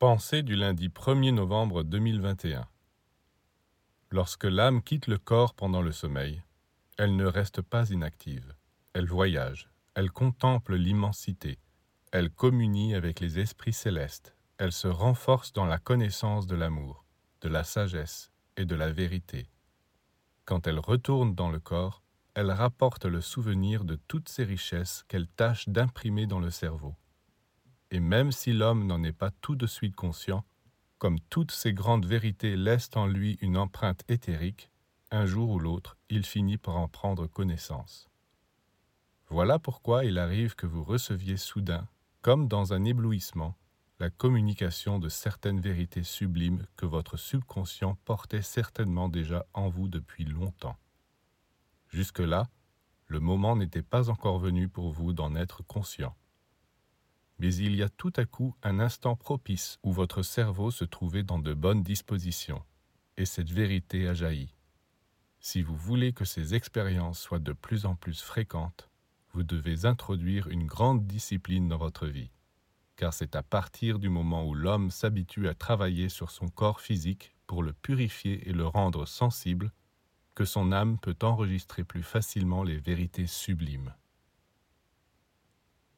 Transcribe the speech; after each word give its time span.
Pensée 0.00 0.44
du 0.44 0.54
lundi 0.54 0.90
1er 0.90 1.32
novembre 1.32 1.82
2021 1.82 2.68
Lorsque 4.12 4.44
l'âme 4.44 4.80
quitte 4.80 5.08
le 5.08 5.18
corps 5.18 5.54
pendant 5.54 5.82
le 5.82 5.90
sommeil, 5.90 6.44
elle 6.98 7.16
ne 7.16 7.24
reste 7.24 7.62
pas 7.62 7.90
inactive. 7.90 8.54
Elle 8.92 9.08
voyage, 9.08 9.68
elle 9.96 10.12
contemple 10.12 10.76
l'immensité, 10.76 11.58
elle 12.12 12.30
communie 12.30 12.94
avec 12.94 13.18
les 13.18 13.40
esprits 13.40 13.72
célestes, 13.72 14.36
elle 14.58 14.70
se 14.70 14.86
renforce 14.86 15.52
dans 15.52 15.66
la 15.66 15.78
connaissance 15.78 16.46
de 16.46 16.54
l'amour, 16.54 17.04
de 17.40 17.48
la 17.48 17.64
sagesse 17.64 18.30
et 18.56 18.66
de 18.66 18.76
la 18.76 18.92
vérité. 18.92 19.50
Quand 20.44 20.68
elle 20.68 20.78
retourne 20.78 21.34
dans 21.34 21.50
le 21.50 21.58
corps, 21.58 22.04
elle 22.34 22.52
rapporte 22.52 23.04
le 23.04 23.20
souvenir 23.20 23.82
de 23.82 23.96
toutes 24.06 24.28
ces 24.28 24.44
richesses 24.44 25.04
qu'elle 25.08 25.26
tâche 25.26 25.68
d'imprimer 25.68 26.28
dans 26.28 26.38
le 26.38 26.50
cerveau 26.50 26.94
et 27.90 28.00
même 28.00 28.32
si 28.32 28.52
l'homme 28.52 28.86
n'en 28.86 29.02
est 29.02 29.12
pas 29.12 29.30
tout 29.30 29.56
de 29.56 29.66
suite 29.66 29.96
conscient, 29.96 30.44
comme 30.98 31.20
toutes 31.30 31.52
ces 31.52 31.72
grandes 31.72 32.06
vérités 32.06 32.56
laissent 32.56 32.90
en 32.94 33.06
lui 33.06 33.38
une 33.40 33.56
empreinte 33.56 34.02
éthérique, 34.08 34.70
un 35.10 35.26
jour 35.26 35.50
ou 35.50 35.58
l'autre, 35.58 35.96
il 36.10 36.26
finit 36.26 36.58
par 36.58 36.76
en 36.76 36.88
prendre 36.88 37.26
connaissance. 37.26 38.10
Voilà 39.28 39.58
pourquoi 39.58 40.04
il 40.04 40.18
arrive 40.18 40.54
que 40.54 40.66
vous 40.66 40.84
receviez 40.84 41.36
soudain, 41.36 41.88
comme 42.20 42.48
dans 42.48 42.72
un 42.72 42.84
éblouissement, 42.84 43.56
la 44.00 44.10
communication 44.10 44.98
de 44.98 45.08
certaines 45.08 45.60
vérités 45.60 46.02
sublimes 46.02 46.66
que 46.76 46.86
votre 46.86 47.16
subconscient 47.16 47.96
portait 48.04 48.42
certainement 48.42 49.08
déjà 49.08 49.46
en 49.54 49.68
vous 49.68 49.88
depuis 49.88 50.24
longtemps. 50.24 50.76
Jusque-là, 51.88 52.48
le 53.06 53.20
moment 53.20 53.56
n'était 53.56 53.82
pas 53.82 54.10
encore 54.10 54.38
venu 54.38 54.68
pour 54.68 54.92
vous 54.92 55.12
d'en 55.12 55.34
être 55.34 55.62
conscient 55.62 56.14
mais 57.38 57.54
il 57.54 57.74
y 57.76 57.82
a 57.82 57.88
tout 57.88 58.12
à 58.16 58.24
coup 58.24 58.54
un 58.62 58.80
instant 58.80 59.16
propice 59.16 59.78
où 59.82 59.92
votre 59.92 60.22
cerveau 60.22 60.70
se 60.70 60.84
trouvait 60.84 61.22
dans 61.22 61.38
de 61.38 61.54
bonnes 61.54 61.82
dispositions, 61.82 62.62
et 63.16 63.24
cette 63.24 63.50
vérité 63.50 64.08
a 64.08 64.14
jailli. 64.14 64.54
Si 65.40 65.62
vous 65.62 65.76
voulez 65.76 66.12
que 66.12 66.24
ces 66.24 66.54
expériences 66.54 67.20
soient 67.20 67.38
de 67.38 67.52
plus 67.52 67.86
en 67.86 67.94
plus 67.94 68.20
fréquentes, 68.20 68.90
vous 69.32 69.42
devez 69.42 69.84
introduire 69.84 70.48
une 70.48 70.66
grande 70.66 71.06
discipline 71.06 71.68
dans 71.68 71.78
votre 71.78 72.06
vie, 72.06 72.30
car 72.96 73.14
c'est 73.14 73.36
à 73.36 73.42
partir 73.42 73.98
du 73.98 74.08
moment 74.08 74.46
où 74.46 74.54
l'homme 74.54 74.90
s'habitue 74.90 75.48
à 75.48 75.54
travailler 75.54 76.08
sur 76.08 76.30
son 76.30 76.48
corps 76.48 76.80
physique 76.80 77.36
pour 77.46 77.62
le 77.62 77.72
purifier 77.72 78.48
et 78.48 78.52
le 78.52 78.66
rendre 78.66 79.06
sensible, 79.06 79.72
que 80.34 80.44
son 80.44 80.72
âme 80.72 80.98
peut 80.98 81.16
enregistrer 81.22 81.84
plus 81.84 82.02
facilement 82.02 82.62
les 82.62 82.78
vérités 82.78 83.26
sublimes. 83.26 83.94